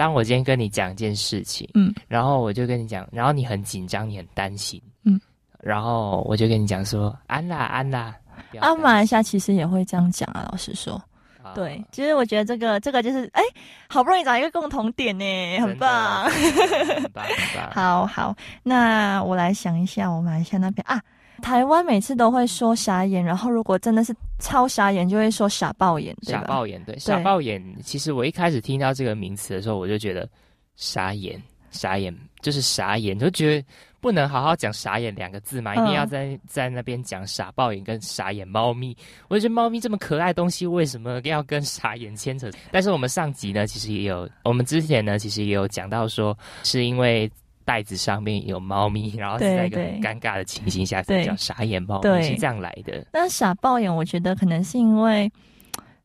[0.00, 5.20] 当我今天跟你讲一件事情，嗯，然后我就跟你讲，然后你很紧张，你很担心，嗯，
[5.60, 8.16] 然后我就跟你讲说，安啦安啦，
[8.60, 10.94] 啊，马来西亚其实也会这样讲啊，老实说。
[11.42, 13.42] 啊对，其实我觉得这个这个就是，哎，
[13.90, 16.24] 好不容易找一个共同点呢，很棒。
[16.30, 17.70] 很棒很棒。
[17.76, 20.98] 好好，那我来想一下，我马来西亚那边啊，
[21.42, 26.40] 台湾每次都会说傻眼，然后如果真的是超傻眼，就会说傻爆眼，对吧？
[26.40, 27.62] 傻爆眼，对，傻爆眼。
[27.82, 30.28] 其实我一开始听到这个名词的时候，我就觉得
[30.76, 33.66] 傻眼，傻眼就是傻眼，就觉得
[34.00, 38.96] 不能好好讲傻眼两个字嘛，一嗯定要在在那边讲傻爆眼跟傻眼猫咪。
[39.28, 42.50] 我就觉得猫咪这么可爱的东西，为什么要跟傻眼牵扯？
[42.72, 47.30] 但是我们上集呢，其实也有，我们之前呢，其实也有讲到说，是因为。
[47.70, 53.06] 袋子上面有猫咪，然后是在一个很尴尬的情形下，对叫傻眼猫咪，对是这样来的。
[53.12, 55.30] 那傻爆眼，我觉得可能是因为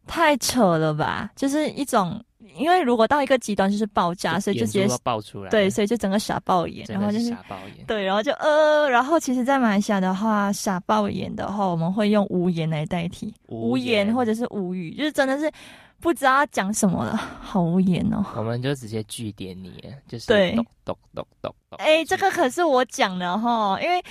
[0.06, 2.23] 太扯了吧，就是一种，
[2.56, 7.84] 因为如果到一个极端就是爆炸，所以就直接爆出来，对，所以就整个傻爆眼，然后就是是傻爆眼。
[7.88, 15.51] 对，然后就呃，然后其实，在马来西亚的话，傻爆眼的话，我们会用无言来代替，无言或者是无语，就是真的是
[15.99, 18.23] 不知道要讲什么了，好无言哦。
[18.36, 21.79] 我们就直接据点你，就是对咚咚咚咚咚。
[21.79, 24.03] 哎，这个可是我讲的哈，因为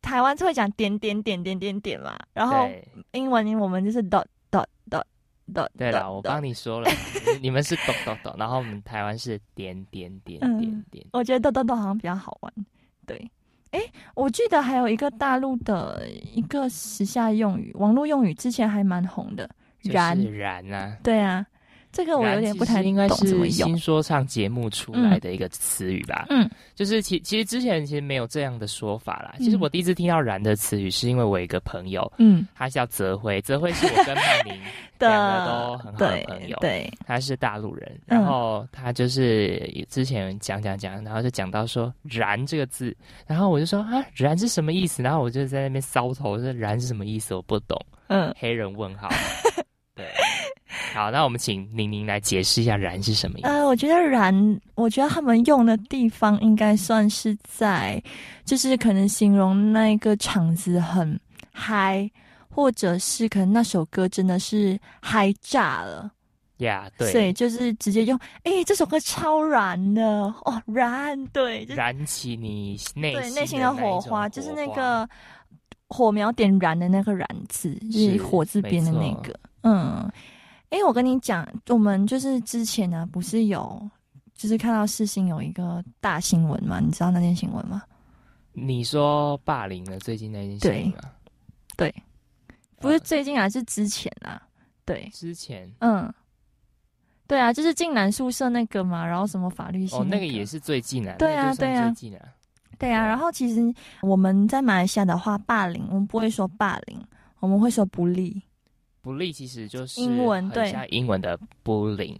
[0.00, 2.68] 台湾是会讲点点点点点点嘛，然后
[3.12, 5.04] 英文我们就是 dot dot dot
[5.52, 5.68] dot。
[5.76, 6.54] 对了，我帮你。
[6.54, 6.90] 说了，
[7.34, 11.06] 你你们是咚咚咚，然后我们台湾是点点点嗯点点。
[11.12, 12.52] 我觉得豆豆豆好像比较好玩。
[13.06, 13.30] 对，
[13.72, 13.80] 哎，
[14.14, 19.52] 我记得还有一个大陆的一个时下用语，网络用语之前还蛮红的，就是
[19.82, 20.18] 燃。
[20.32, 21.44] 燃啊，对啊，
[21.92, 23.76] 这个我有点不太应该是新。
[23.78, 26.26] 说唱节目出来的一个词语吧。
[26.30, 29.34] 嗯，就是其其实之前其实没有这样的说法啦。
[29.38, 34.54] 其实嗯我第一次听到“燃”的词语，是因为我一个朋友，嗯他叫泽辉，泽辉是我跟曼宁
[34.98, 36.56] 两个都很好的朋友。
[36.60, 39.60] 对，他是大陆人，嗯然后他就是
[39.90, 45.02] 之前讲讲讲，然后就讲到说“燃”这个字，然后我就说啊，“燃”是什么意思？
[45.02, 47.34] 然后我就在那边搔头，说“燃”是什么意思？
[47.34, 49.10] 我不懂，嗯，黑人问号。
[49.94, 50.06] 对，
[50.94, 53.48] 好，那我们请宁宁来解释一下“燃”是什么意思。
[53.48, 58.02] 呃，我觉得燃，我觉得他们用的地方应该算是在，
[58.44, 61.20] 就是可能形容那个场子很
[61.52, 62.10] 嗨，
[62.48, 66.10] 或者是可能那首歌真的是嗨炸了。
[66.58, 70.02] 呀对，所以就是直接用，哎、这首歌超燃的
[70.44, 75.08] 哦，燃，对，燃起你内对内心的的火花，就是那个
[75.88, 80.10] 火苗点燃的那个燃字，就是是火字边的那个，嗯，
[80.70, 83.90] 哎、我跟你讲，我们就是之前呢、不是有，
[84.34, 87.82] 就是看到世新有一个大新闻嘛，你知道那件新闻吗？
[88.52, 91.10] 你说霸凌了最近那件新闻吗？
[91.76, 91.94] 对，
[92.76, 94.42] 不是呃最近啊，是之前啊，
[94.84, 96.12] 对，之前嗯。
[97.28, 102.28] 对啊，就是进男宿舍那个嘛，然后什么法律系、哦，那个个也是最近啊，对啊对啊最近啊，
[102.78, 107.00] 对啊，然后其实我们在马来西亚的话，霸凌我们不会说霸凌，
[107.40, 108.42] 我们会说不利。
[109.02, 110.70] 不利其实就是英文很对。
[110.70, 112.16] 像英文的 bullying，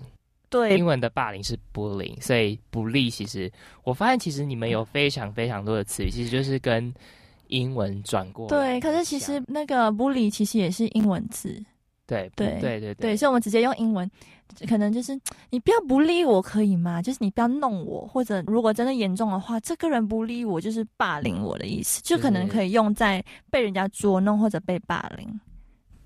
[0.51, 0.77] 对。
[0.77, 3.51] 英文的霸凌是 bullying，所以不利其实
[3.85, 6.93] 我发现其实你们有非常非常多的词语，其实就是跟
[7.47, 11.63] 英文转过来对，可是其实那个 bully 其实也是英文字，
[12.07, 14.11] 对对对对对，所以我们直接用英文，
[14.67, 15.19] 可能就是
[15.51, 17.01] 你不要不利我可以吗？
[17.01, 25.41] 就是你不要弄我，或者如果真的严重的话，这个人不利我就是霸凌我的意思，就可能可以用在被人家捉弄或者被霸凌。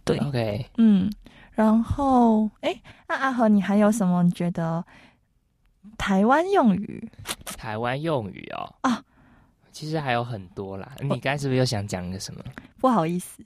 [0.06, 1.12] 对，OK，嗯，
[1.52, 4.82] 然后哎，那阿和你还有什么你觉得
[5.98, 7.10] 台湾用语？
[7.58, 9.02] 台湾用语哦啊，
[9.72, 10.92] 其实还有很多啦。
[11.00, 12.40] 你刚才是不是又想讲个什么？
[12.78, 13.42] 不好意思，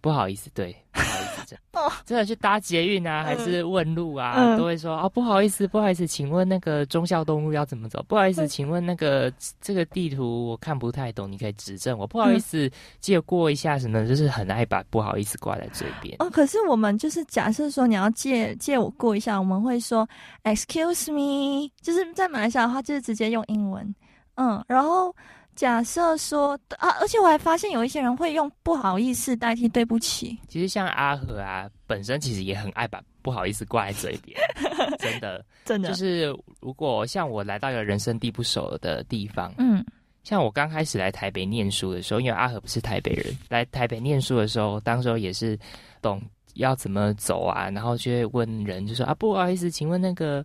[0.00, 1.92] 不好意思，对，不好意思，真哦。
[2.04, 4.58] 真的去搭捷运啊，还是问路啊，嗯。
[4.58, 8.04] 都会说哦，不好意思，不好意思，请问那个忠孝东路要怎么走？
[8.08, 12.06] 不好意嗯思，请问那个这个地图我看不太懂，你可以指正我。
[12.06, 12.70] 不好意嗯思，
[13.00, 16.14] 借过一下什么，就是很爱把不好意思挂在嘴边。
[16.18, 20.08] 哦，可是我们就是假设说你要借借我过一下，我们会说
[20.44, 23.94] excuse me，就是在马来西亚的话就是直接用英文，
[24.36, 25.14] 嗯，然后
[25.54, 34.38] 假设说啊，而且我还发现有一些人会用不好意思代替对不起，其实像阿和啊，本身其实也很爱把不好意思挂在嘴边，
[34.98, 35.44] 真的。
[35.64, 36.26] 真的，就是
[36.60, 39.84] 如果像我来到一个人生地不熟的地方，嗯。
[40.22, 45.58] 像我刚开始来台北念书的时候，因为阿和不是台北人，来台北念书的时候，当时候也是
[46.00, 46.18] 懂
[46.54, 50.42] 要怎么走啊，然后就会问人，就说啊，不好意思，请问那个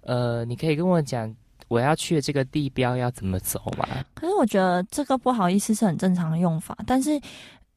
[0.00, 1.32] 呃，你可以跟我讲
[1.70, 3.86] 我要去的这个地标要怎么走吗？
[4.12, 7.18] 可是我觉得这个不好意思是很正常的用法，但是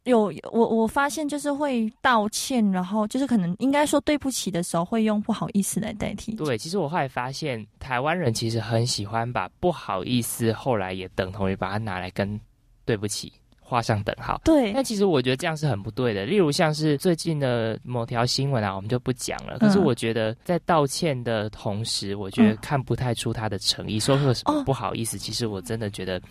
[0.06, 6.34] 有我我发现就是会道歉，然后就是可能应该说对不起的时候会用不好意思来代替。
[6.34, 12.38] 对，其实我后来发现，台湾人其实很喜欢把不好意思，后来也等同于把它拿来跟
[12.86, 13.32] 对不起
[13.64, 14.40] 画上等号。
[14.44, 16.26] 对但其实我觉得这样是很不对的。
[16.26, 19.58] 例如像是最近的某条新闻啊，我们就不讲了。
[19.60, 26.22] 可是嗯我觉得在道歉的同时，我觉得嗯看不太出他的诚意，说个什么哦不好意思，其实我真的觉得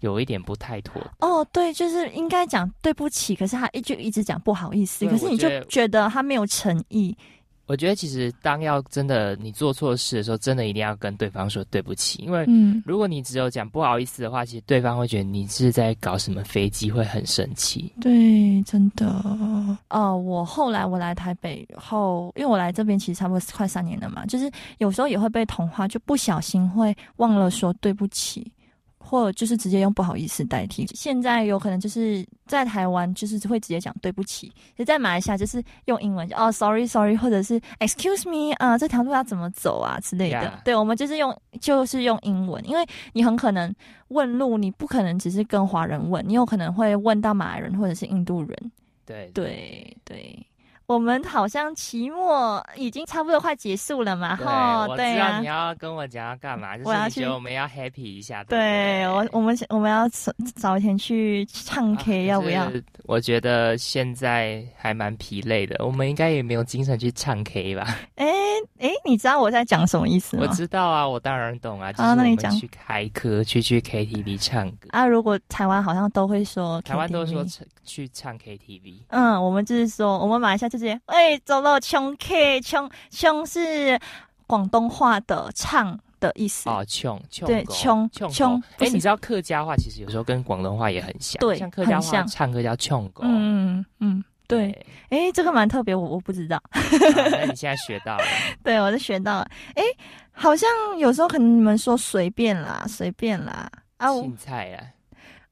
[0.00, 1.00] 有一点不太妥。
[1.20, 7.16] 哦，对，就是应该讲对不起，可是他一就一直讲不好意思，可是你就觉得他没有诚意。
[7.66, 17.92] 我觉得其实当要真的你做错事的时候，真的一定要跟对方说对不起，因为嗯，如果你只有讲不好意思的话，其实对方会觉得你是在搞什么飞机，会很生气。
[18.00, 19.06] 对，真的。
[19.88, 28.50] 呃，我后来我来台北后，因为我来这边其实差不多快三年了嘛，就是有时候也会被同化，就不小心会忘了说对不起。
[29.04, 30.86] 或者就是直接用不好意思代替。
[30.94, 40.60] 现在有可能就是在台湾，就是会直接讲对不起；，就在马来西亚就是用英文，哦，sorry sorry，或者是 excuse me，啊、这条路要怎么走啊之类的。
[40.64, 43.72] 对，我们就是用就是用英文，因为你很可能
[44.08, 48.72] 问路，你不可能只是跟华人问，你有可能会问到马来人或者是印度人。
[49.06, 50.46] 对对对，
[50.86, 55.46] 我们好像期末已经差不多快结束了嘛，哈，我知道你。
[55.46, 58.44] 要跟我讲要干嘛，就是你我要去觉得我们要 happy 一下。
[58.44, 62.70] 对对我，我们我们要找找一天去唱 K，、要不要？？
[63.04, 67.86] 我觉得现在还蛮疲累的，我们应该也没有精神去唱 K 吧？
[68.16, 68.26] 哎
[68.78, 70.54] 哎，你知道我在讲什么意思吗我？
[70.54, 74.88] 知道啊，我当然懂啊，就是我好那你讲们去开课，去去 KTV 唱歌。
[74.90, 80.68] 啊，如果台湾好像都会说台湾都说唱去唱 KTV，嗯，我们就是说，我们马来西亚
[81.06, 83.98] 哎，走了，穷 K，穷穷是
[84.46, 86.68] 广东话的唱的意思。
[86.68, 93.22] 哦，穷穷对狗穷穷哎，你知道客家话其实有时候跟广东话也很像，对像客家话唱歌叫穷狗。
[93.24, 96.60] 嗯嗯嗯，对，哎，这个蛮特别，我我不知道。
[96.70, 96.80] 好
[97.32, 98.24] 那你现在学到了。
[98.62, 99.48] 对，我就学到了。
[99.74, 99.82] 哎，
[100.32, 100.68] 好像
[100.98, 103.70] 有时候可能你们说随便啦，随便啦。
[103.96, 104.82] 啊，我青菜啊，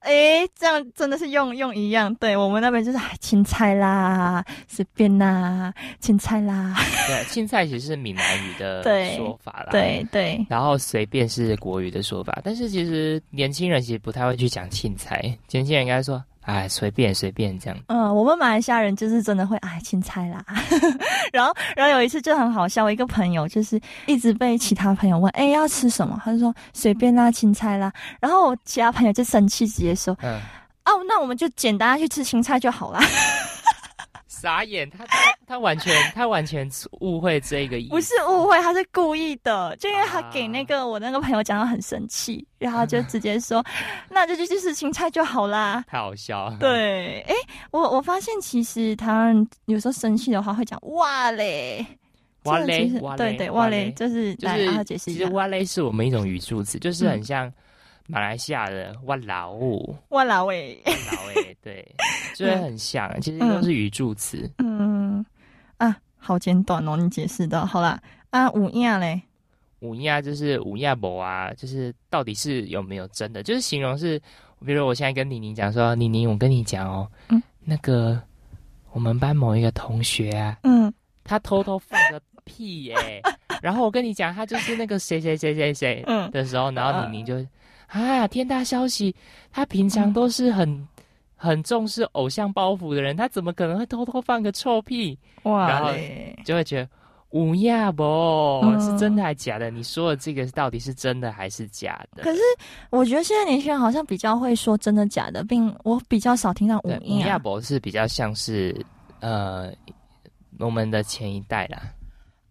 [0.03, 2.15] 哎，这样真的是用用一样。
[2.17, 6.75] 对我们那边就是哎青菜啦，随便啦，青菜啦。
[7.07, 8.83] 对， 青菜其实是闽南语的
[9.17, 9.69] 说法啦。
[9.71, 17.79] 对对，然后随便是国语的说法，但是其实年轻人其实不太会去讲青菜，年轻人应该说，哎，随便随便这样。
[17.87, 20.45] 嗯，我们马来西亚人就是真的会哎青菜啦。
[21.33, 26.21] 然后然后有一次就很好笑，我一个朋友就是一直被其他朋友问，哎要吃什么？
[26.25, 27.93] 他就说随便啦，青菜啦。
[28.21, 30.35] 然后我其他朋友就生气，直接说，嗯，
[30.85, 33.01] 哦，那我们就简单去吃青菜就好啦。
[34.43, 35.17] 傻眼，他他
[35.47, 36.69] 他完全 他完全
[37.01, 43.65] 误会这个意思，不是误会，他是故意的，就因为他给啊那个我那个朋友讲到很生气，然后就直接说，
[44.11, 45.85] 那就去吃青菜就好啦。
[45.87, 46.49] 太好笑。
[46.49, 46.57] 了。
[46.59, 47.35] 对，哎，
[47.71, 51.87] 我我发现其实台湾人有时候生气的话会讲哇嘞，
[52.45, 55.21] 哇嘞哇嘞对对哇嘞，就是来就是让他解释一下。
[55.21, 57.53] 其实，哇嘞是我们一种语助词，就是很嗯像
[58.13, 61.95] 马来西亚的哇老五，哇啦喂，哇老诶，对，
[62.37, 64.51] 就是很像，其实都是语助词。
[64.59, 65.25] 嗯
[65.79, 68.01] 啊，好简短哦，你解释的，好啦。
[68.29, 69.21] 啊，五亚嘞，
[69.81, 73.43] 五亚就是五亚博啊，就是到底是有没有真的？
[73.43, 74.21] 就是形容是，
[74.65, 78.21] 比如我现在跟妮妮讲说，妮妮，我跟你讲哦，嗯，那个
[78.93, 80.93] 我们班某一个同学啊，嗯，
[81.25, 83.23] 他偷偷放个屁耶，
[83.63, 87.47] 然后我跟你讲，他就是那个谁谁谁谁谁，嗯的时候，然后妮妮就啊，
[88.29, 89.15] 天大消息，
[89.51, 90.89] 他平常都是很。
[91.35, 95.19] 很重视偶像包袱的人，他怎么可能会偷偷放个臭屁？
[95.43, 95.69] 哇！
[95.69, 95.91] 然后
[96.45, 96.89] 就会觉得
[97.31, 99.69] 乌鸦不，是真的还是假的？
[99.69, 102.23] 你说的这个到底是真的还是假的？
[102.23, 102.41] 可是
[102.91, 108.81] 我觉得现在年轻人好像比较会说真的假的，并我比较少听到乌鸦不，是比较像是
[109.19, 109.73] 呃
[110.61, 111.83] 我们的前一代啦。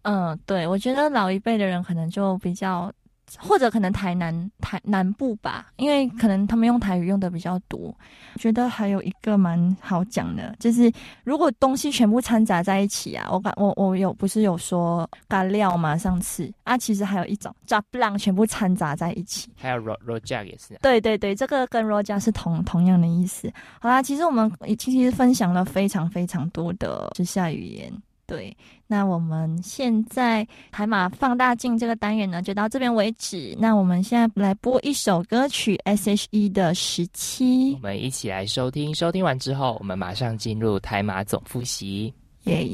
[0.02, 2.92] 嗯，对，我觉得老一辈的人可能就比较。
[3.38, 7.94] 或者可能台南台南部吧，因为可能他们用台语用的比较多。
[8.36, 10.90] 觉得还有一个蛮好讲的，就是
[11.24, 15.96] 如果东西全部掺杂在一起啊，我感我我有不是有说干料吗？
[15.96, 20.78] 上次啊，其实还有一种炸布朗全部掺杂在一起，还有 ro ro j 也是。
[20.80, 23.52] 对对对，这个跟 ro j 是同同样的意思。
[23.80, 27.92] 好啦，其实我们其实分享了非常非常多的时下语言。
[28.32, 28.56] 对，
[28.86, 33.54] 那我们现在海马放大镜这个单元呢，就到这边为止。
[33.58, 37.74] 那我们现在来播一首歌曲，S.H.E 的十七。
[37.74, 42.10] 我们一起来收听，收听完之后，我们马上进入台马总复习。
[42.44, 42.66] 耶。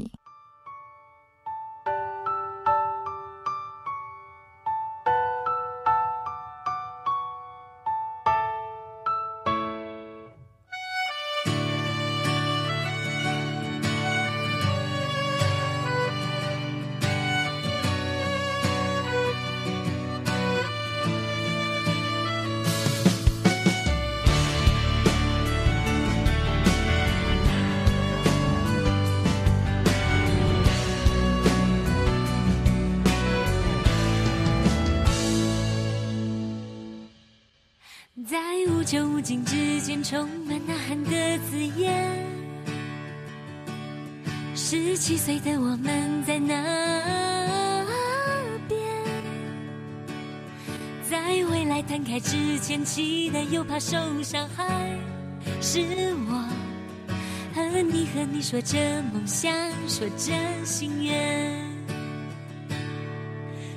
[40.02, 42.24] 充满呐喊的字眼，
[44.54, 46.54] 十七岁的我们在那
[48.66, 48.80] 边，
[51.10, 51.18] 在
[51.50, 54.64] 未来摊开之前，期待又怕受伤害。
[55.60, 55.80] 是
[56.26, 56.48] 我
[57.54, 58.78] 和你和你说着
[59.12, 59.52] 梦想，
[59.86, 60.32] 说着
[60.64, 61.62] 心愿，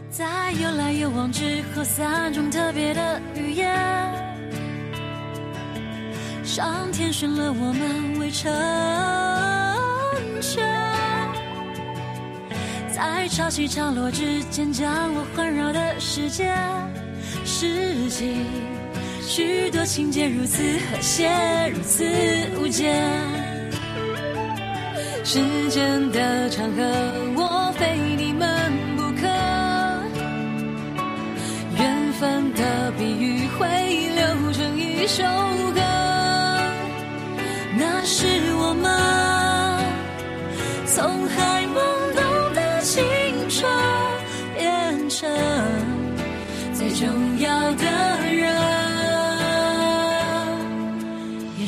[0.09, 4.20] 在有来有往之后，三种特别的语言。
[6.53, 8.51] 上天选了我们为成
[10.41, 10.61] 全，
[12.93, 16.53] 在潮起潮落之间将我环绕的世界，
[17.45, 18.35] 世纪
[19.25, 21.31] 许多情节如此和谐，
[21.73, 22.03] 如此
[22.59, 23.01] 无间。
[25.23, 25.39] 时
[25.69, 26.83] 间的长河，
[27.37, 27.47] 我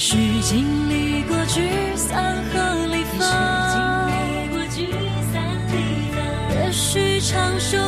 [0.05, 1.61] 许经历过聚
[1.95, 3.25] 散和离分，
[6.51, 7.82] 也许尝受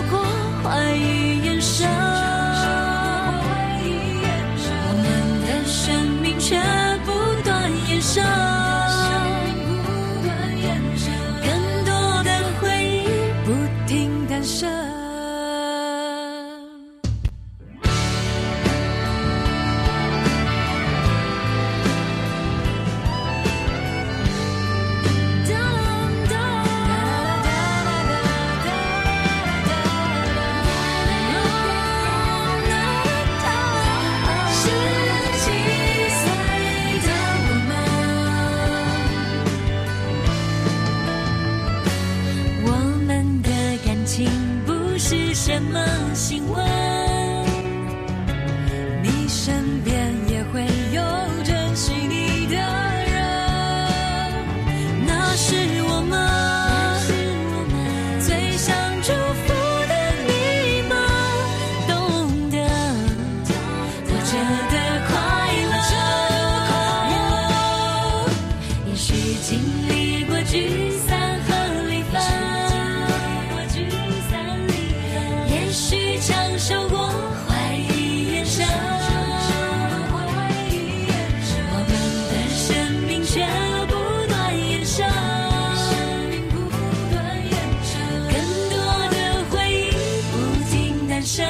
[91.26, 91.42] 一起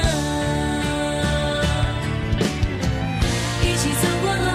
[4.00, 4.48] 走过了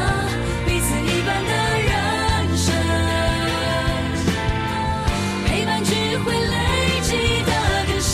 [0.66, 1.90] 彼此一半的人
[2.58, 2.74] 生，
[5.46, 5.90] 陪伴只
[6.24, 6.56] 会累
[7.04, 7.10] 积
[7.46, 7.52] 的
[7.86, 8.12] 更深。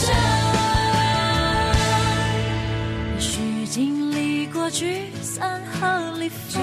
[3.16, 6.62] 也许经历过聚散和离分，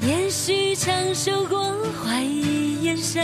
[0.00, 3.22] 也许承受过怀疑眼神，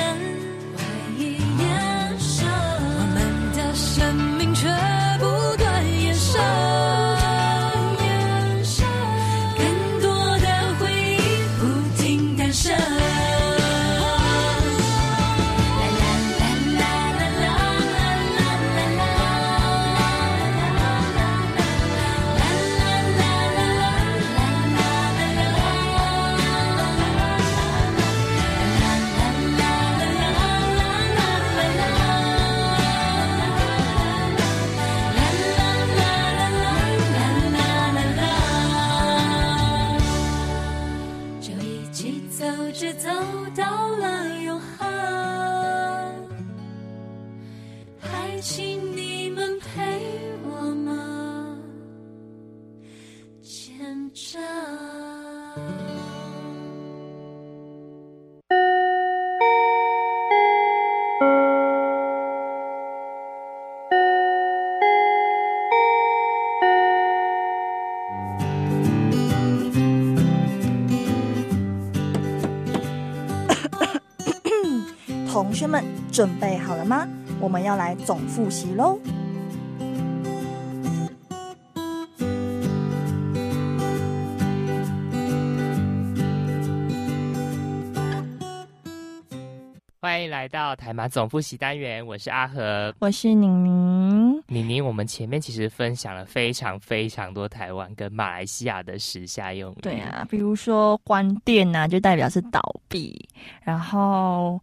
[75.53, 77.07] 同学们准备好了吗？
[77.39, 78.99] 我们要来总复习喽。
[90.01, 92.95] 欢迎来到台马总复习单元，我是阿和。
[92.99, 99.77] 我是宁宁，妮妮，我们前面其实分享了非常非常多台湾跟马来西亚的时下用语。
[99.83, 103.29] 对啊，比如说关店呐、就代表是倒闭，
[103.63, 104.59] 然后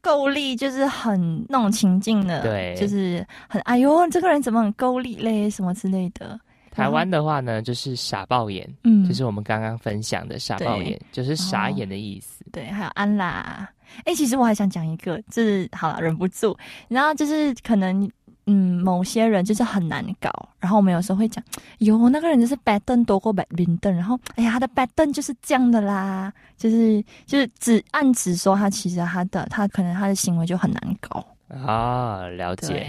[0.00, 6.38] 够力就是很那种情境的，对就是很哎呦，这个人怎么很够力嘞，什么之类的。
[6.70, 12.44] 台湾的话呢，就是傻爆眼，嗯就是我们刚刚分享的傻爆眼，就是傻眼的意思。
[12.52, 13.68] 对，还有安啦。
[14.04, 16.56] 哎、其实我还想讲一个，就是好了，忍不住，
[16.88, 18.10] 然后就是可能。
[18.46, 20.30] 嗯，某些人就是很难搞，
[20.60, 21.42] 然后我们有时候会讲，
[21.78, 32.86] 哟，那个人就是 bad 凳多过 bad 冰凳，然后哎呀，他的 bad 凳就是这样的啦，就是就是只暗指说他其实他的他可能他的行为就很难搞，啊，了解，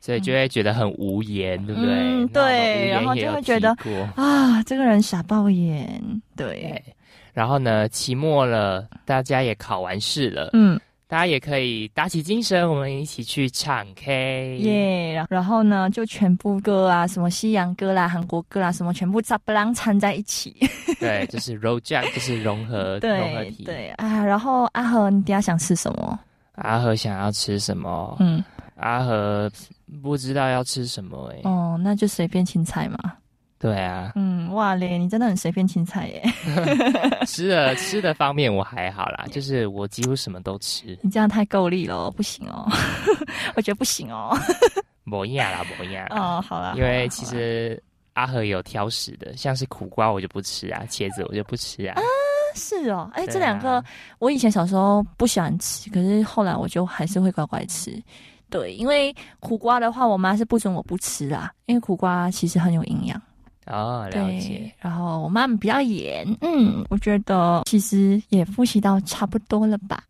[0.00, 1.94] 所以就会觉得很无言，对不对？
[1.94, 3.70] 嗯对，然后就会觉得
[4.16, 5.88] 啊，这个人傻爆眼，
[6.36, 6.84] 对，对。
[7.32, 10.78] 然后呢，期末了，大家也考完试了，嗯，
[11.10, 14.58] 大家也可以打起精神，我们一起去唱 K。
[14.58, 20.54] 耶然然后呢，就全部歌啊，什么西洋歌啦、韩国歌啦，什么全部杂不啷掺在一起。
[21.00, 23.64] 对，就是 roll jack，就是融合 融合对体。
[23.64, 26.16] 对啊，然后阿和，你等一下想吃什么？
[26.54, 28.16] 阿和想要吃什么？
[28.20, 28.44] 嗯，
[28.76, 29.50] 阿和
[30.00, 33.14] 不知道要吃什么哎、哦，那就随便青菜嘛。
[33.60, 36.22] 对啊，嗯，哇嘞，你真的很随便青菜耶！
[37.28, 42.66] 吃的 吃的方面我还好啦，就是我几乎什么都吃，你这样太够力了哦，不行哦，
[43.54, 44.34] 我觉得不行哦。
[45.04, 46.06] 某样啦，某样。
[46.08, 47.80] 哦，好啦，因为其实
[48.14, 51.96] 阿和有挑食的，像是苦瓜我就不吃啊，茄子我就不吃啊。
[51.96, 52.02] 啊
[52.54, 53.84] 是哦，哎，这两个
[54.18, 58.02] 我以前小时候不喜欢吃，可是后来我就还是会乖乖吃。
[58.48, 63.20] 对，因为苦瓜的话，我妈是不准我不吃啦，因为苦瓜其实很有营养。
[63.70, 70.02] 哦，了解。，然后我妈妈比较严，嗯，我觉得其实也复习到差不多了吧。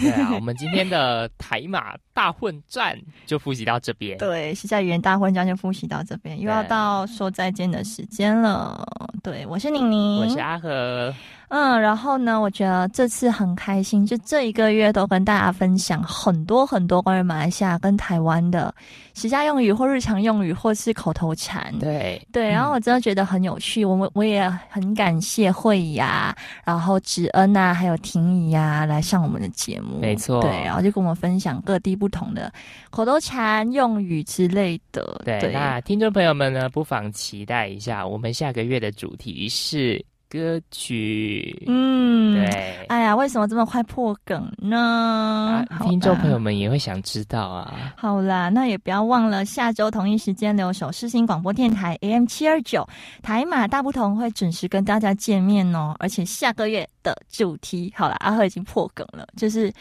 [0.00, 2.96] 对啊，我们今天的台马大混战
[3.26, 4.16] 就复习到这边。
[4.18, 8.86] 对，是在语言大混战就复习到这边，又要到说再见的时间了。
[9.22, 11.12] 对，我是宁宁，我是阿和，
[11.48, 18.74] 嗯，然后呢，我觉得这次很开心，就这一个月都跟大家分享很多很多关于马来西亚跟台湾的
[19.14, 21.74] 时下用语或日常用语或是口头禅。
[21.78, 30.42] 对对，然后我真的觉得很有趣，我们我也很感谢慧怡呀，然后芷恩啊，还有婷怡啊来上我们的节目，没错。
[30.42, 32.52] 对，然后就跟我们分享各地不同的
[32.90, 41.64] 口头禅用语之类的，对，那听众朋友们呢，不妨期待一下，我们下个月的主题是歌曲。
[41.66, 45.64] 嗯，对，哎呀，为什么这么快破梗呢？
[45.86, 47.92] 听众朋友们也会想知道啊。
[47.96, 52.86] 好啦，那也不要忘了下周同一时间留守世新广播电台 AM 七二九
[53.22, 55.94] 台马大不同会准时跟大家见面哦。
[55.98, 59.72] 而且下个月的主题，好了，阿赫已经破梗了，就是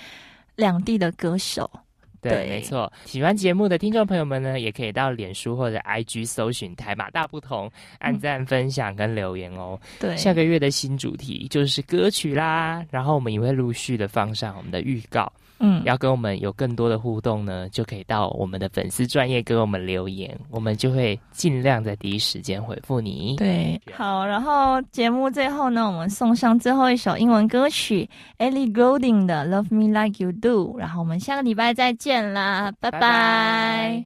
[0.56, 1.70] 两地的歌手。
[2.22, 2.92] 对，没错。
[3.06, 9.80] 喜欢节目的听众朋友们呢，也可以到脸书或者 IG 搜寻“台马大不同”，按赞、分享跟留言哦。
[10.00, 15.32] 对，下个月的新主题就是歌曲啦，然后我们也会陆续的放上我们的预告。
[15.60, 23.36] 嗯，要跟我们有更多的互动呢，就可以到我们的粉丝专业给我们留言，我们就会尽量在第一时间回复你。
[23.38, 28.08] 对，好，然后节目最后呢，我们送上最后一首英文歌曲
[28.38, 34.06] Ellie Goulding 的《Love Me Like You Do》，然后我们下个礼拜再见啦，拜拜。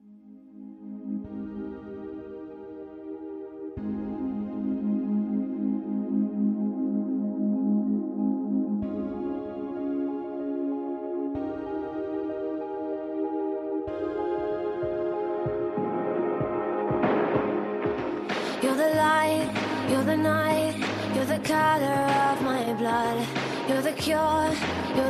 [24.02, 24.50] cure,
[24.96, 25.10] you're